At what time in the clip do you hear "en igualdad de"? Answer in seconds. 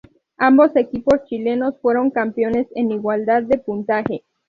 2.73-3.59